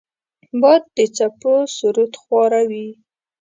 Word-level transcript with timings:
باد 0.61 0.83
د 0.97 0.99
څپو 1.15 1.53
سرود 1.77 2.13
خواره 2.21 2.61
وي 2.69 2.89